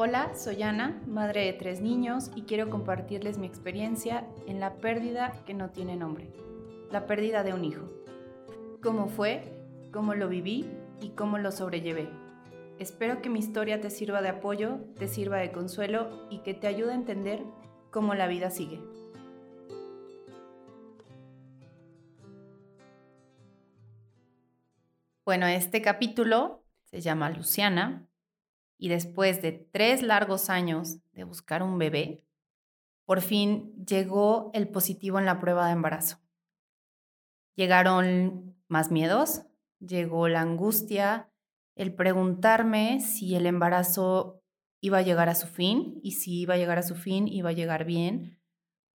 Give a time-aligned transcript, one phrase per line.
[0.00, 5.32] Hola, soy Ana, madre de tres niños y quiero compartirles mi experiencia en la pérdida
[5.44, 6.30] que no tiene nombre,
[6.92, 7.82] la pérdida de un hijo.
[8.80, 9.42] ¿Cómo fue?
[9.92, 10.70] ¿Cómo lo viví?
[11.00, 12.08] ¿Y cómo lo sobrellevé?
[12.78, 16.68] Espero que mi historia te sirva de apoyo, te sirva de consuelo y que te
[16.68, 17.42] ayude a entender
[17.90, 18.80] cómo la vida sigue.
[25.24, 28.07] Bueno, este capítulo se llama Luciana
[28.78, 32.24] y después de tres largos años de buscar un bebé,
[33.04, 36.18] por fin llegó el positivo en la prueba de embarazo.
[37.56, 39.42] Llegaron más miedos,
[39.80, 41.28] llegó la angustia,
[41.74, 44.42] el preguntarme si el embarazo
[44.80, 47.50] iba a llegar a su fin y si iba a llegar a su fin iba
[47.50, 48.38] a llegar bien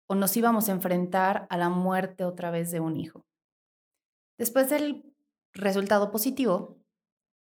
[0.07, 3.25] o nos íbamos a enfrentar a la muerte otra vez de un hijo.
[4.39, 5.05] Después del
[5.53, 6.77] resultado positivo,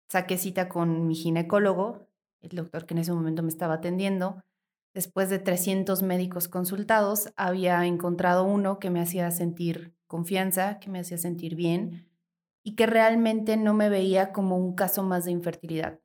[0.08, 2.06] saqué cita con mi ginecólogo
[2.44, 4.42] el doctor que en ese momento me estaba atendiendo,
[4.94, 11.00] después de 300 médicos consultados, había encontrado uno que me hacía sentir confianza, que me
[11.00, 12.08] hacía sentir bien
[12.62, 16.00] y que realmente no me veía como un caso más de infertilidad.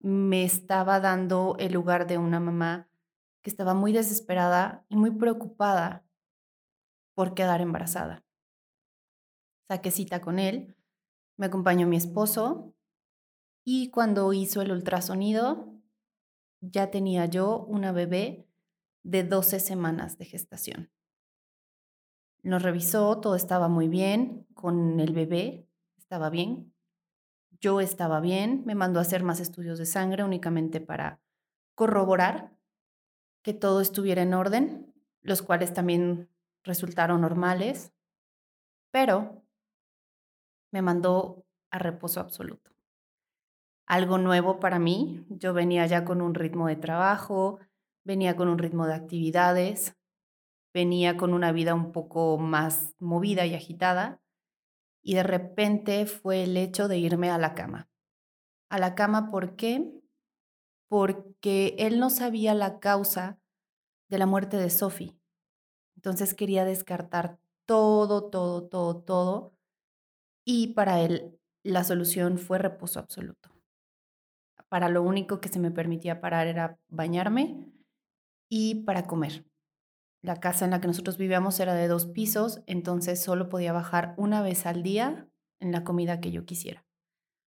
[0.00, 2.88] Me estaba dando el lugar de una mamá
[3.42, 6.06] que estaba muy desesperada y muy preocupada
[7.14, 8.24] por quedar embarazada.
[9.68, 10.76] Saqué cita con él,
[11.36, 12.74] me acompañó mi esposo
[13.64, 15.79] y cuando hizo el ultrasonido,
[16.60, 18.46] ya tenía yo una bebé
[19.02, 20.90] de 12 semanas de gestación.
[22.42, 25.66] Nos revisó, todo estaba muy bien, con el bebé
[25.98, 26.72] estaba bien,
[27.60, 31.20] yo estaba bien, me mandó a hacer más estudios de sangre únicamente para
[31.74, 32.56] corroborar
[33.42, 36.30] que todo estuviera en orden, los cuales también
[36.62, 37.92] resultaron normales,
[38.90, 39.42] pero
[40.72, 42.69] me mandó a reposo absoluto
[43.90, 45.26] algo nuevo para mí.
[45.30, 47.58] Yo venía ya con un ritmo de trabajo,
[48.04, 49.96] venía con un ritmo de actividades,
[50.72, 54.22] venía con una vida un poco más movida y agitada.
[55.02, 57.90] Y de repente fue el hecho de irme a la cama.
[58.68, 59.92] A la cama, ¿por qué?
[60.88, 63.40] Porque él no sabía la causa
[64.08, 65.18] de la muerte de Sophie.
[65.96, 69.56] Entonces quería descartar todo, todo, todo, todo.
[70.44, 73.59] Y para él la solución fue reposo absoluto
[74.70, 77.66] para lo único que se me permitía parar era bañarme
[78.48, 79.44] y para comer.
[80.22, 84.14] La casa en la que nosotros vivíamos era de dos pisos, entonces solo podía bajar
[84.16, 86.86] una vez al día en la comida que yo quisiera.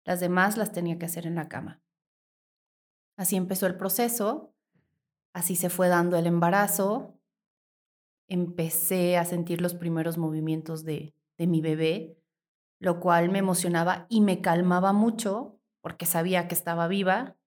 [0.03, 1.81] Las demás las tenía que hacer en la cama.
[3.18, 4.53] Así empezó el proceso,
[5.34, 7.18] así se fue dando el embarazo,
[8.28, 12.18] empecé a sentir los primeros movimientos de, de mi bebé,
[12.80, 15.55] lo cual me emocionaba y me calmaba mucho
[15.85, 17.38] porque sabía que estaba viva.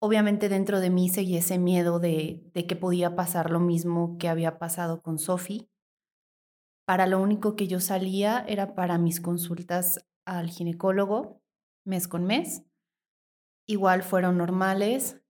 [0.00, 4.30] Obviamente dentro de mí seguía ese miedo de, de que podía pasar lo mismo que
[4.30, 5.68] había pasado con Sophie.
[6.86, 11.42] Para lo único que yo salía era para mis consultas al ginecólogo
[11.84, 12.62] mes con mes.
[13.66, 15.20] Igual fueron normales.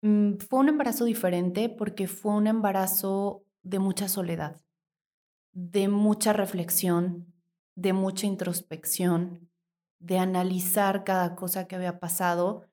[0.00, 4.62] Mm, fue un embarazo diferente porque fue un embarazo de mucha soledad,
[5.52, 7.30] de mucha reflexión,
[7.74, 9.47] de mucha introspección,
[9.98, 12.66] de analizar cada cosa que había pasado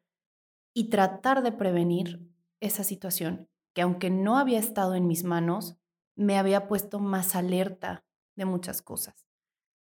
[0.74, 5.78] y tratar de prevenir esa situación que aunque no había estado en mis manos,
[6.16, 8.06] me había puesto más alerta
[8.36, 9.28] de muchas cosas.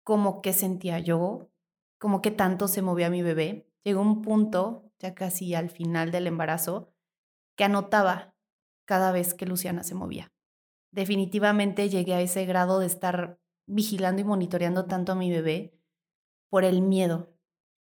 [0.03, 1.49] Como qué sentía yo,
[1.97, 3.69] como qué tanto se movía mi bebé.
[3.83, 6.93] Llegó un punto, ya casi al final del embarazo,
[7.55, 8.35] que anotaba
[8.85, 10.31] cada vez que Luciana se movía.
[10.91, 15.76] Definitivamente llegué a ese grado de estar vigilando y monitoreando tanto a mi bebé
[16.49, 17.33] por el miedo,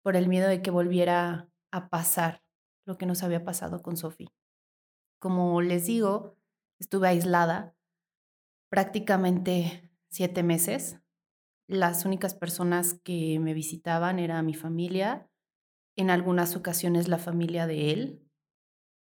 [0.03, 2.43] por el miedo de que volviera a pasar
[2.85, 4.31] lo que nos había pasado con Sofía.
[5.19, 6.37] Como les digo,
[6.79, 7.75] estuve aislada
[8.69, 10.99] prácticamente siete meses.
[11.67, 15.29] Las únicas personas que me visitaban era mi familia,
[15.95, 18.29] en algunas ocasiones la familia de él.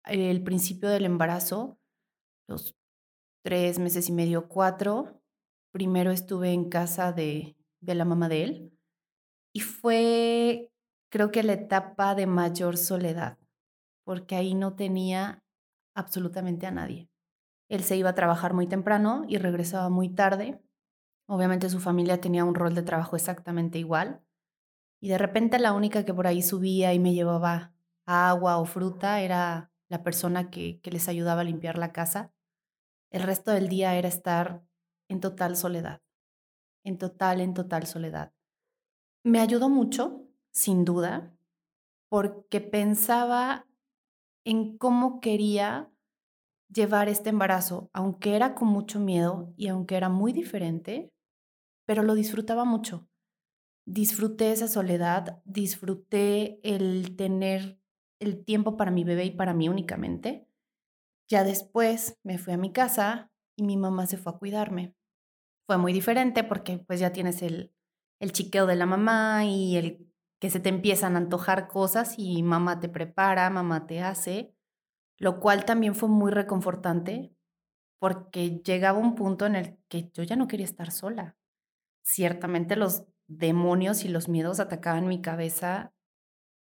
[0.06, 1.80] El principio del embarazo,
[2.48, 2.78] los
[3.44, 5.22] tres meses y medio, cuatro,
[5.72, 8.75] primero estuve en casa de, de la mamá de él
[9.56, 10.70] y fue,
[11.10, 13.38] creo que la etapa de mayor soledad,
[14.04, 15.46] porque ahí no tenía
[15.96, 17.10] absolutamente a nadie.
[17.70, 20.62] Él se iba a trabajar muy temprano y regresaba muy tarde.
[21.30, 24.22] Obviamente su familia tenía un rol de trabajo exactamente igual.
[25.02, 27.74] Y de repente la única que por ahí subía y me llevaba
[28.06, 32.34] agua o fruta era la persona que, que les ayudaba a limpiar la casa.
[33.10, 34.66] El resto del día era estar
[35.08, 36.02] en total soledad,
[36.84, 38.35] en total, en total soledad.
[39.26, 41.36] Me ayudó mucho, sin duda,
[42.10, 43.66] porque pensaba
[44.46, 45.92] en cómo quería
[46.72, 51.12] llevar este embarazo, aunque era con mucho miedo y aunque era muy diferente,
[51.88, 53.08] pero lo disfrutaba mucho.
[53.88, 57.80] Disfruté esa soledad, disfruté el tener
[58.20, 60.48] el tiempo para mi bebé y para mí únicamente.
[61.28, 64.94] Ya después me fui a mi casa y mi mamá se fue a cuidarme.
[65.66, 67.75] Fue muy diferente porque pues ya tienes el,
[68.20, 70.08] el chiqueo de la mamá y el
[70.40, 74.56] que se te empiezan a antojar cosas y mamá te prepara, mamá te hace,
[75.18, 77.34] lo cual también fue muy reconfortante
[78.00, 81.36] porque llegaba un punto en el que yo ya no quería estar sola.
[82.04, 85.94] Ciertamente los demonios y los miedos atacaban mi cabeza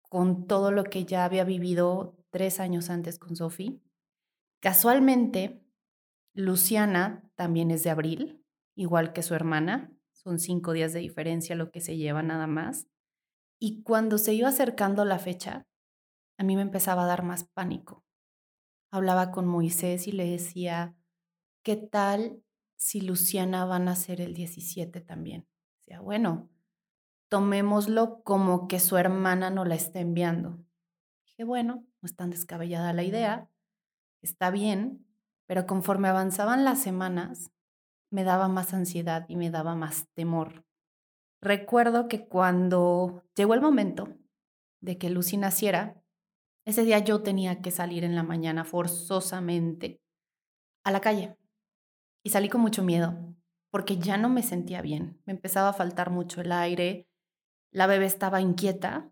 [0.09, 3.79] con todo lo que ya había vivido tres años antes con Sophie.
[4.59, 5.61] Casualmente,
[6.33, 8.43] Luciana también es de abril,
[8.75, 9.91] igual que su hermana.
[10.25, 12.87] Son cinco días de diferencia lo que se lleva nada más.
[13.59, 15.67] Y cuando se iba acercando la fecha,
[16.39, 18.03] a mí me empezaba a dar más pánico.
[18.89, 20.95] Hablaba con Moisés y le decía,
[21.61, 22.41] ¿qué tal
[22.75, 25.47] si Luciana va a nacer el 17 también?
[25.77, 26.49] Decía, bueno,
[27.29, 30.57] tomémoslo como que su hermana no la está enviando.
[31.23, 33.47] Dije, bueno, no es tan descabellada la idea,
[34.23, 35.05] está bien,
[35.45, 37.51] pero conforme avanzaban las semanas,
[38.15, 40.63] me daba más ansiedad y me daba más temor.
[41.41, 44.07] Recuerdo que cuando llegó el momento
[44.81, 46.01] de que Lucy naciera,
[46.65, 50.01] ese día yo tenía que salir en la mañana forzosamente
[50.85, 51.35] a la calle.
[52.23, 53.35] Y salí con mucho miedo,
[53.69, 55.21] porque ya no me sentía bien.
[55.25, 57.09] Me empezaba a faltar mucho el aire,
[57.71, 59.11] la bebé estaba inquieta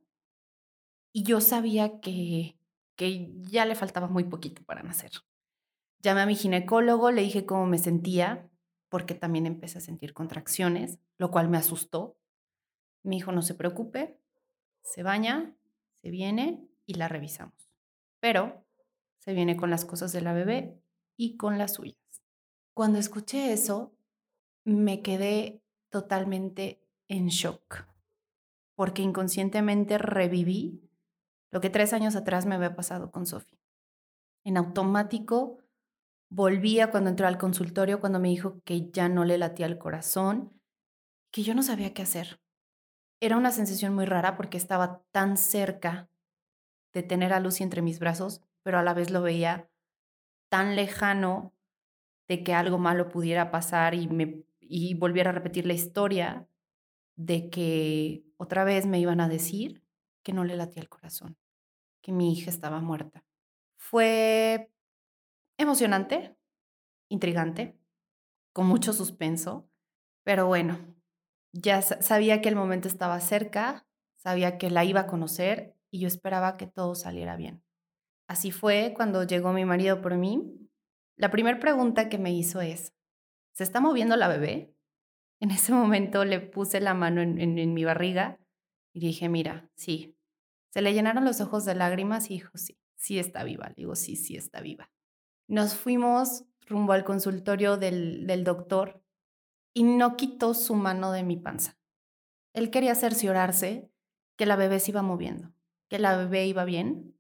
[1.12, 2.58] y yo sabía que,
[2.96, 5.12] que ya le faltaba muy poquito para nacer.
[6.02, 8.50] Llamé a mi ginecólogo, le dije cómo me sentía,
[8.94, 12.16] porque también empecé a sentir contracciones, lo cual me asustó.
[13.02, 14.20] Mi hijo no se preocupe,
[14.84, 15.56] se baña,
[16.00, 17.72] se viene y la revisamos.
[18.20, 18.64] Pero
[19.18, 20.80] se viene con las cosas de la bebé
[21.18, 21.98] y con las suyas.
[22.76, 23.96] Cuando escuché eso,
[24.64, 27.88] me quedé totalmente en shock
[28.76, 30.88] porque inconscientemente reviví
[31.50, 33.60] lo que tres años atrás me había pasado con Sophie.
[34.44, 35.63] En automático
[36.34, 40.60] volvía cuando entró al consultorio, cuando me dijo que ya no le latía el corazón,
[41.32, 42.42] que yo no sabía qué hacer.
[43.20, 46.10] Era una sensación muy rara porque estaba tan cerca
[46.92, 49.70] de tener a Lucy entre mis brazos, pero a la vez lo veía
[50.50, 51.54] tan lejano
[52.28, 56.48] de que algo malo pudiera pasar y me y volviera a repetir la historia
[57.16, 59.84] de que otra vez me iban a decir
[60.24, 61.38] que no le latía el corazón,
[62.02, 63.24] que mi hija estaba muerta.
[63.78, 64.73] Fue
[65.58, 66.38] emocionante,
[67.10, 67.80] intrigante,
[68.54, 69.70] con mucho suspenso,
[70.24, 70.96] pero bueno,
[71.52, 73.86] ya sabía que el momento estaba cerca,
[74.16, 77.64] sabía que la iba a conocer y yo esperaba que todo saliera bien.
[78.28, 80.70] Así fue cuando llegó mi marido por mí.
[81.18, 82.96] La primera pregunta que me hizo es,
[83.52, 84.74] ¿se está moviendo la bebé?
[85.40, 88.40] En ese momento le puse la mano en, mi barriga
[88.94, 90.18] y dije, mira, sí.
[90.70, 93.68] Se le llenaron los ojos de lágrimas y dijo, sí, sí está viva.
[93.70, 94.90] Le digo, sí, sí está viva.
[95.48, 99.04] Nos fuimos rumbo al consultorio del, del doctor
[99.74, 101.78] y no quitó su mano de mi panza.
[102.54, 103.92] Él quería cerciorarse
[104.36, 105.54] que la bebé se iba moviendo,
[105.90, 107.18] que la bebé iba bien.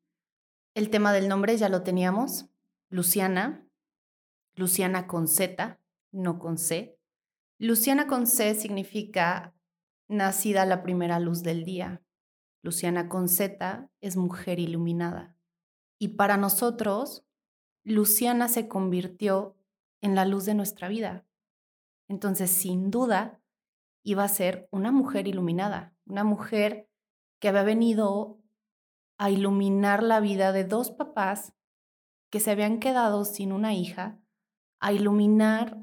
[0.75, 2.49] El tema del nombre ya lo teníamos,
[2.89, 3.67] Luciana,
[4.55, 5.79] Luciana con Z,
[6.11, 6.99] no con C.
[7.57, 9.55] Luciana con C significa
[10.07, 12.03] nacida la primera luz del día.
[12.61, 15.35] Luciana con Z es mujer iluminada.
[15.97, 17.25] Y para nosotros,
[17.83, 19.57] Luciana se convirtió
[20.01, 21.25] en la luz de nuestra vida.
[22.07, 23.41] Entonces, sin duda,
[24.03, 26.89] iba a ser una mujer iluminada, una mujer
[27.39, 28.39] que había venido
[29.17, 31.53] a iluminar la vida de dos papás
[32.29, 34.19] que se habían quedado sin una hija,
[34.79, 35.77] a iluminar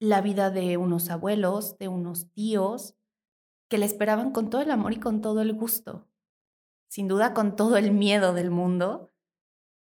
[0.00, 2.96] la vida de unos abuelos, de unos tíos,
[3.68, 6.08] que le esperaban con todo el amor y con todo el gusto,
[6.88, 9.12] sin duda con todo el miedo del mundo,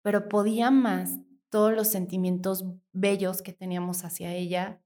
[0.02, 4.82] pero podía más todos los sentimientos bellos que teníamos hacia ella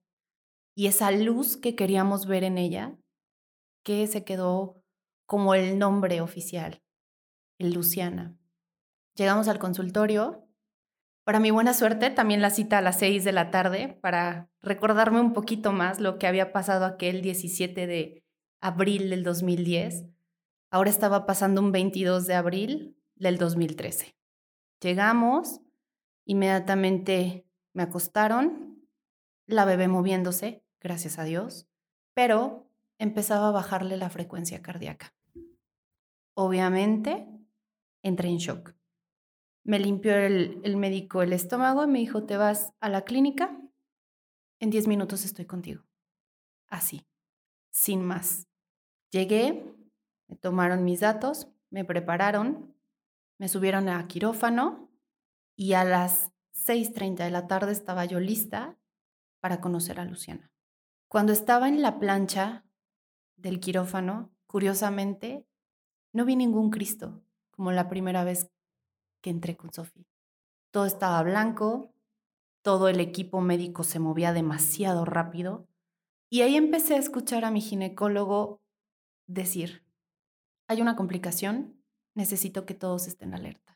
[0.75, 2.97] y esa luz que queríamos ver en ella,
[3.83, 4.81] que se quedó
[5.25, 6.81] como el nombre oficial,
[7.59, 8.37] el Luciana.
[9.15, 10.47] Llegamos al consultorio
[11.23, 15.21] para mi buena suerte, también la cita a las 6 de la tarde para recordarme
[15.21, 18.23] un poquito más lo que había pasado aquel 17 de
[18.59, 20.05] abril del 2010.
[20.69, 24.17] Ahora estaba pasando un 22 de abril del 2013.
[24.81, 25.61] Llegamos,
[26.25, 28.87] inmediatamente me acostaron,
[29.45, 31.67] la bebé moviéndose, gracias a Dios,
[32.13, 35.13] pero empezaba a bajarle la frecuencia cardíaca.
[36.35, 37.27] Obviamente,
[38.01, 38.73] entré en shock
[39.63, 43.59] Me limpió el, el médico el estómago y me dijo, te vas a la clínica,
[44.59, 45.83] en 10 minutos estoy contigo.
[46.67, 47.05] Así,
[47.71, 48.47] sin más.
[49.11, 49.75] Llegué,
[50.27, 52.73] me tomaron mis datos, me prepararon,
[53.37, 54.89] me subieron a quirófano
[55.55, 58.77] y a las 6.30 de la tarde estaba yo lista
[59.39, 60.51] para conocer a Luciana.
[61.07, 62.65] Cuando estaba en la plancha
[63.35, 65.45] del quirófano, curiosamente,
[66.13, 68.51] no vi ningún Cristo, como la primera vez
[69.21, 70.05] que entré con Sofía.
[70.71, 71.93] Todo estaba blanco,
[72.61, 75.67] todo el equipo médico se movía demasiado rápido
[76.29, 78.61] y ahí empecé a escuchar a mi ginecólogo
[79.27, 79.85] decir,
[80.67, 81.83] hay una complicación,
[82.15, 83.72] necesito que todos estén alerta.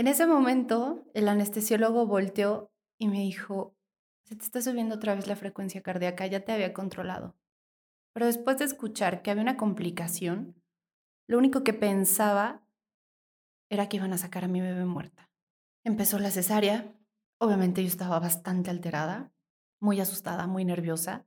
[0.00, 3.76] En ese momento, el anestesiólogo volteó y me dijo,
[4.24, 7.36] se te está subiendo otra vez la frecuencia cardíaca, ya te había controlado.
[8.14, 10.58] Pero después de escuchar que había una complicación,
[11.28, 12.66] lo único que pensaba
[13.68, 15.28] era que iban a sacar a mi bebé muerta.
[15.84, 16.98] Empezó la cesárea,
[17.38, 19.34] obviamente yo estaba bastante alterada,
[19.80, 21.26] muy asustada, muy nerviosa,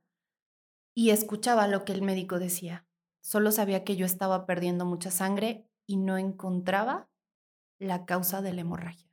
[0.96, 2.88] y escuchaba lo que el médico decía.
[3.20, 7.08] Solo sabía que yo estaba perdiendo mucha sangre y no encontraba
[7.84, 9.08] la causa de la hemorragia.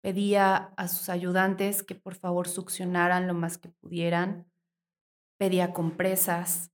[0.00, 4.46] Pedía a sus ayudantes que por favor succionaran lo más que pudieran.
[5.36, 6.70] Pedía compresas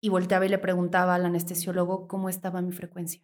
[0.00, 3.22] y volteaba y le preguntaba al anestesiólogo cómo estaba mi frecuencia.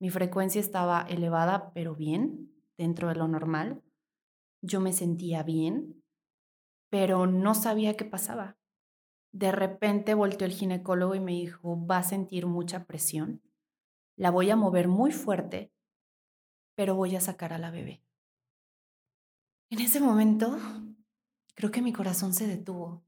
[0.00, 3.82] Mi frecuencia estaba elevada, pero bien, dentro de lo normal.
[4.60, 6.02] Yo me sentía bien,
[6.90, 8.56] pero no sabía qué pasaba.
[9.32, 13.42] De repente volteó el ginecólogo y me dijo, va a sentir mucha presión,
[14.16, 15.72] la voy a mover muy fuerte,
[16.74, 18.02] pero voy a sacar a la bebé.
[19.70, 20.58] En ese momento,
[21.54, 23.04] creo que mi corazón se detuvo.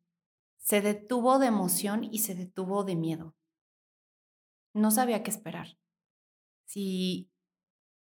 [0.58, 3.36] Se detuvo de emoción y se detuvo de miedo.
[4.72, 5.78] No sabía qué esperar.
[6.66, 7.30] Si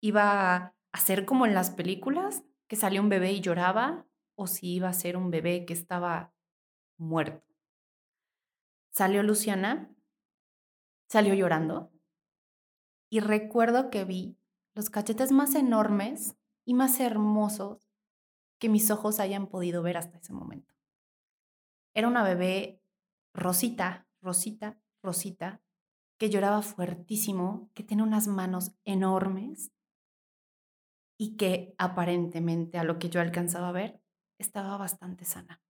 [0.01, 4.73] iba a ser como en las películas, que salió un bebé y lloraba, o si
[4.73, 6.33] iba a ser un bebé que estaba
[6.97, 7.45] muerto.
[8.91, 9.93] Salió Luciana,
[11.07, 11.91] salió llorando,
[13.09, 14.37] y recuerdo que vi
[14.75, 17.89] los cachetes más enormes y más hermosos
[18.59, 20.75] que mis ojos hayan podido ver hasta ese momento.
[21.93, 22.81] Era una bebé
[23.33, 25.61] rosita, rosita, rosita,
[26.17, 29.71] que lloraba fuertísimo, que tenía unas manos enormes
[31.17, 34.01] y que aparentemente, a lo que yo alcanzaba a ver,
[34.37, 35.61] estaba bastante sana.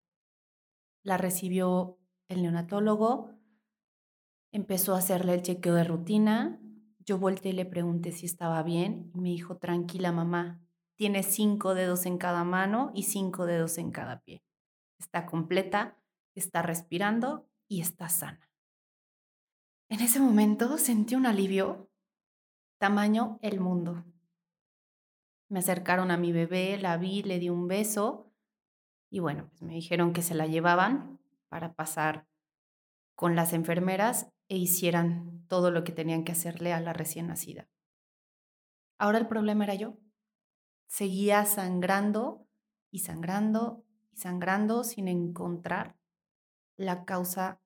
[1.03, 3.31] La recibió el neonatólogo,
[4.51, 6.59] empezó a hacerle el chequeo de rutina.
[7.05, 10.59] Yo volteé y le pregunté si estaba bien y me dijo, tranquila mamá,
[10.95, 14.43] tiene cinco dedos en cada mano y cinco dedos en cada pie.
[14.97, 15.97] Está completa,
[16.33, 18.49] está respirando y está sana.
[19.89, 21.91] En ese momento sentí un alivio,
[22.79, 24.03] tamaño el mundo.
[25.47, 28.33] Me acercaron a mi bebé, la vi, le di un beso
[29.11, 31.19] y bueno, pues me dijeron que se la llevaban
[31.49, 32.27] para pasar
[33.13, 37.67] con las enfermeras e hicieran todo lo que tenían que hacerle a la recién nacida.
[38.97, 39.97] Ahora el problema era yo.
[40.87, 42.47] Seguía sangrando
[42.91, 43.83] y sangrando
[44.13, 45.97] y sangrando sin encontrar
[46.77, 47.59] la causa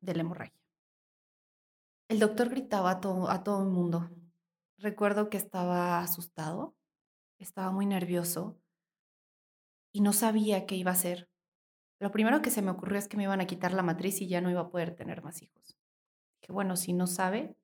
[0.00, 0.58] de la hemorragia.
[2.08, 4.10] El doctor gritaba a todo, a todo el mundo.
[4.78, 6.76] Recuerdo que estaba asustado,
[7.38, 8.60] estaba muy nervioso
[9.92, 11.28] y no sabía qué iba a hacer.
[11.98, 14.28] Lo primero que se me ocurrió es que me iban a quitar la matriz y
[14.28, 15.77] ya no iba a poder tener más hijos.
[16.40, 17.56] Dije, bueno, si no sabe,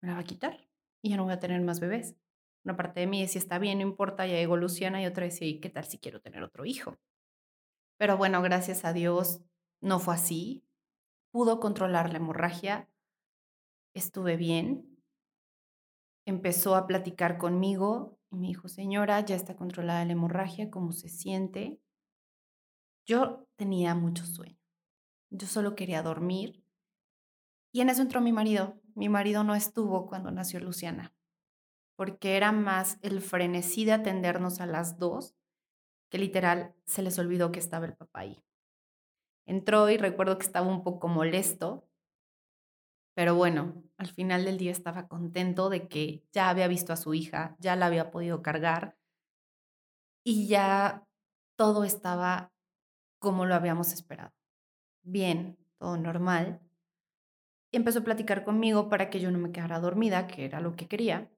[0.00, 0.68] me la va a quitar
[1.02, 2.16] y ya no voy a tener más bebés.
[2.64, 5.46] Una parte de mí decía, está bien, no importa, ya llegó Luciana, y otra decía,
[5.46, 6.98] ¿y qué tal si quiero tener otro hijo?
[7.96, 9.40] Pero bueno, gracias a Dios
[9.80, 10.64] no fue así.
[11.30, 12.88] Pudo controlar la hemorragia,
[13.94, 14.98] estuve bien.
[16.26, 21.08] Empezó a platicar conmigo y me dijo, señora, ya está controlada la hemorragia, ¿cómo se
[21.08, 21.80] siente?
[23.06, 24.58] Yo tenía mucho sueño.
[25.30, 26.65] Yo solo quería dormir.
[27.76, 28.80] Y en eso entró mi marido.
[28.94, 31.14] Mi marido no estuvo cuando nació Luciana,
[31.94, 35.36] porque era más el frenesí de atendernos a las dos,
[36.10, 38.42] que literal se les olvidó que estaba el papá ahí.
[39.44, 41.86] Entró y recuerdo que estaba un poco molesto,
[43.14, 47.12] pero bueno, al final del día estaba contento de que ya había visto a su
[47.12, 48.96] hija, ya la había podido cargar
[50.24, 51.06] y ya
[51.56, 52.54] todo estaba
[53.18, 54.32] como lo habíamos esperado.
[55.02, 56.65] Bien, todo normal.
[57.76, 60.88] Empezó a platicar conmigo para que yo no me quedara dormida, que era lo que
[60.88, 61.30] quería.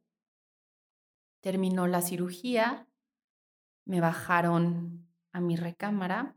[1.41, 2.87] Terminó la cirugía,
[3.85, 6.37] me bajaron a mi recámara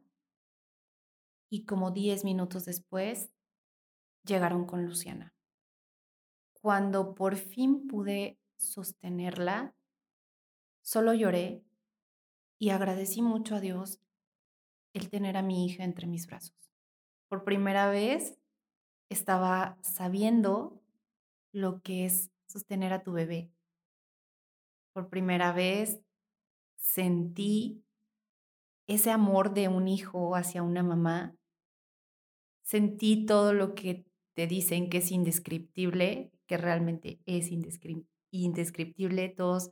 [1.51, 3.29] y como 10 minutos después
[4.25, 5.35] llegaron con Luciana.
[6.53, 9.75] Cuando por fin pude sostenerla,
[10.81, 11.63] Solo lloré
[12.57, 13.99] y agradecí mucho a Dios
[14.93, 16.57] el tener a mi hija entre mis brazos.
[17.29, 18.40] Por primera vez
[19.11, 20.81] estaba sabiendo
[21.51, 23.51] lo que es sostener a tu bebé.
[24.93, 25.99] Por primera vez
[26.77, 27.83] sentí
[28.87, 31.35] ese amor de un hijo hacia una mamá.
[32.63, 37.51] Sentí todo lo que te dicen que es indescriptible, que realmente es
[38.31, 39.71] indescriptible, todos,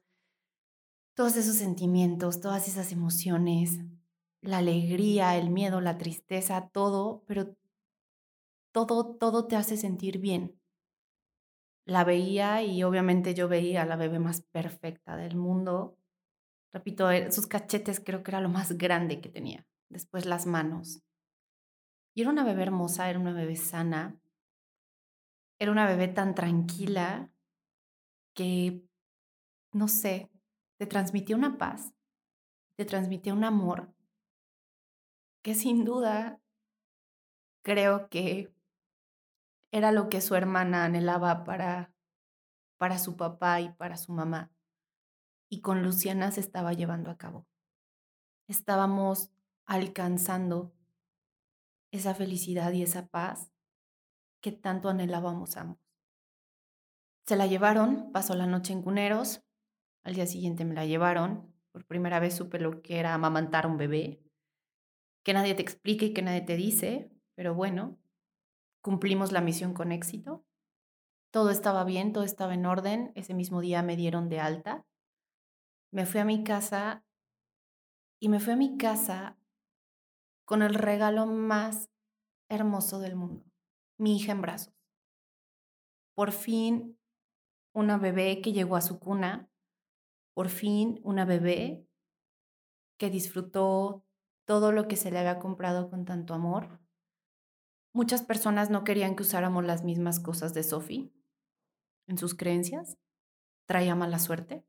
[1.16, 3.80] todos esos sentimientos, todas esas emociones,
[4.42, 7.56] la alegría, el miedo, la tristeza, todo, pero
[8.72, 10.60] todo, todo te hace sentir bien.
[11.86, 15.98] La veía y obviamente yo veía a la bebé más perfecta del mundo.
[16.72, 19.66] Repito, eh, sus cachetes creo que era lo más grande que tenía.
[19.90, 21.02] Después las manos.
[22.14, 24.20] Y era una bebé hermosa, era una bebé sana.
[25.58, 27.34] Era una bebé tan tranquila
[28.34, 28.84] que,
[29.74, 30.30] no sé,
[30.78, 31.94] te transmitía una paz,
[32.76, 33.94] te transmitía un amor
[35.42, 36.40] que sin duda
[37.62, 38.54] creo que
[39.72, 41.94] era lo que su hermana anhelaba para,
[42.78, 44.52] para su papá y para su mamá.
[45.50, 47.48] Y con Luciana se estaba llevando a cabo.
[48.48, 49.32] Estábamos
[49.66, 50.74] alcanzando
[51.92, 53.52] esa felicidad y esa paz
[54.42, 55.80] que tanto anhelábamos ambos.
[57.26, 59.44] Se la llevaron, pasó la noche en Cuneros,
[60.04, 63.78] al día siguiente me la llevaron, por primera vez supe lo que era amamantar un
[63.78, 64.24] bebé,
[65.24, 68.00] que nadie te explica y que nadie te dice, pero bueno,
[68.82, 70.46] cumplimos la misión con éxito.
[71.32, 73.12] Todo estaba bien, todo estaba en orden.
[73.16, 74.86] Ese mismo día me dieron de alta.
[75.92, 77.04] Me fui a mi casa
[78.20, 79.38] y me fui a mi casa
[80.46, 81.90] con el regalo más
[82.50, 83.46] hermoso del mundo,
[83.98, 84.74] mi hija en brazos.
[86.16, 87.00] Por fin,
[87.74, 89.50] una bebé que llegó a su cuna,
[90.34, 91.88] por fin una bebé
[92.98, 94.04] que disfrutó
[94.46, 96.79] todo lo que se le había comprado con tanto amor,
[97.94, 101.12] Muchas personas no querían que usáramos las mismas cosas de Sophie
[102.08, 102.98] en sus creencias.
[103.66, 104.66] Traía mala suerte.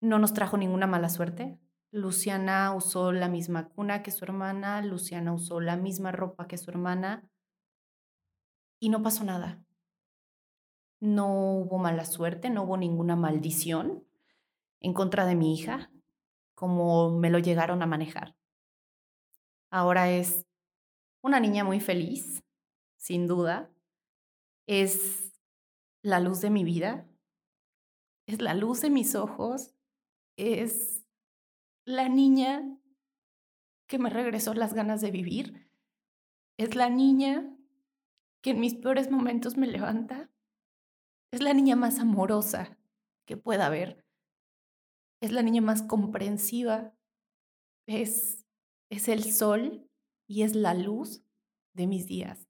[0.00, 1.58] No nos trajo ninguna mala suerte.
[1.90, 6.70] Luciana usó la misma cuna que su hermana, Luciana usó la misma ropa que su
[6.70, 7.28] hermana
[8.78, 9.64] y no pasó nada.
[11.00, 14.06] No hubo mala suerte, no hubo ninguna maldición
[14.80, 15.90] en contra de mi hija,
[16.54, 18.36] como me lo llegaron a manejar.
[19.70, 20.46] Ahora es
[21.26, 22.44] una niña muy feliz,
[22.96, 23.68] sin duda.
[24.68, 25.32] Es
[26.02, 27.08] la luz de mi vida,
[28.28, 29.74] es la luz de mis ojos,
[30.36, 31.04] es
[31.84, 32.78] la niña
[33.88, 35.68] que me regresó las ganas de vivir,
[36.58, 37.52] es la niña
[38.40, 40.30] que en mis peores momentos me levanta,
[41.32, 42.78] es la niña más amorosa
[43.26, 44.04] que pueda haber,
[45.20, 46.94] es la niña más comprensiva,
[47.88, 48.46] es,
[48.90, 49.88] es el sol
[50.26, 51.22] y es la luz
[51.74, 52.48] de mis días.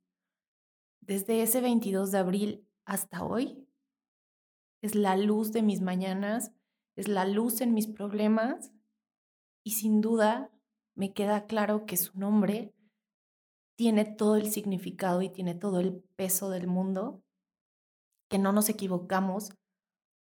[1.00, 3.66] Desde ese 22 de abril hasta hoy,
[4.82, 6.52] es la luz de mis mañanas,
[6.96, 8.72] es la luz en mis problemas
[9.64, 10.50] y sin duda
[10.94, 12.74] me queda claro que su nombre
[13.76, 17.22] tiene todo el significado y tiene todo el peso del mundo,
[18.28, 19.52] que no nos equivocamos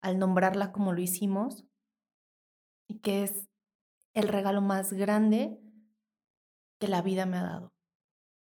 [0.01, 1.65] al nombrarla como lo hicimos
[2.87, 3.47] y que es
[4.13, 5.59] el regalo más grande
[6.79, 7.73] que la vida me ha dado.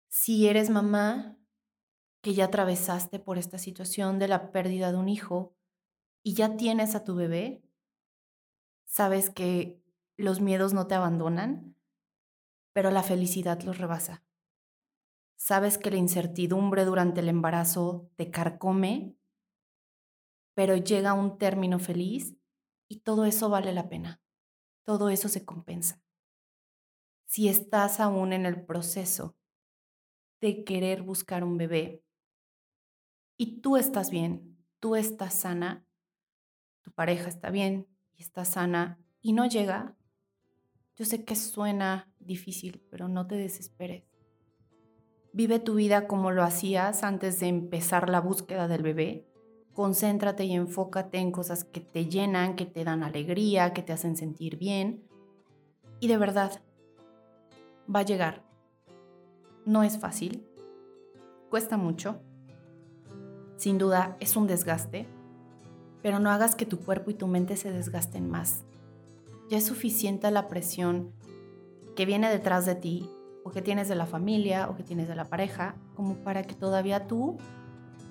[0.09, 1.37] Si eres mamá
[2.21, 5.55] que ya atravesaste por esta situación de la pérdida de un hijo
[6.23, 7.63] y ya tienes a tu bebé,
[8.85, 9.83] sabes que
[10.15, 11.75] los miedos no te abandonan,
[12.73, 14.23] pero la felicidad los rebasa.
[15.35, 19.17] Sabes que la incertidumbre durante el embarazo te carcome,
[20.53, 22.37] pero llega un término feliz
[22.87, 24.21] y todo eso vale la pena.
[24.85, 26.02] Todo eso se compensa
[27.33, 29.35] si estás aún en el proceso
[30.39, 32.03] de querer buscar un bebé
[33.37, 35.83] y tú estás bien, tú estás sana,
[36.83, 39.95] tu pareja está bien y está sana y no llega,
[40.95, 44.03] yo sé que suena difícil, pero no te desesperes.
[45.31, 49.27] Vive tu vida como lo hacías antes de empezar la búsqueda del bebé.
[49.73, 54.17] Concéntrate y enfócate en cosas que te llenan, que te dan alegría, que te hacen
[54.17, 55.03] sentir bien.
[55.99, 56.61] Y de verdad,
[57.93, 58.43] va a llegar.
[59.65, 60.45] No es fácil,
[61.49, 62.19] cuesta mucho,
[63.57, 65.07] sin duda es un desgaste,
[66.01, 68.63] pero no hagas que tu cuerpo y tu mente se desgasten más.
[69.49, 71.13] Ya es suficiente la presión
[71.95, 73.09] que viene detrás de ti
[73.43, 76.55] o que tienes de la familia o que tienes de la pareja como para que
[76.55, 77.37] todavía tú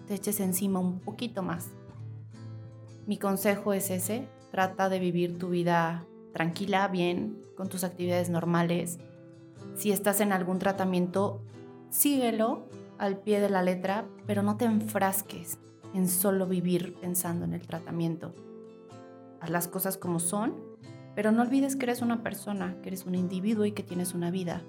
[0.07, 1.69] te eches encima un poquito más.
[3.07, 8.99] Mi consejo es ese, trata de vivir tu vida tranquila, bien, con tus actividades normales.
[9.75, 11.41] Si estás en algún tratamiento,
[11.91, 12.67] síguelo
[12.99, 15.59] al pie de la letra, pero no te enfrasques
[15.95, 18.35] en solo vivir pensando en el tratamiento.
[19.41, 20.55] Haz las cosas como son,
[21.15, 24.31] pero no olvides que eres una persona, que eres un individuo y que tienes una
[24.31, 24.63] vida.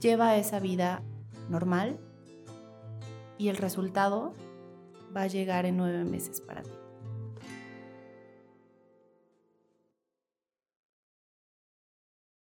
[0.00, 1.02] Lleva esa vida
[1.48, 1.98] normal
[3.38, 4.34] y el resultado
[5.16, 6.79] va a llegar en nueve meses para ti.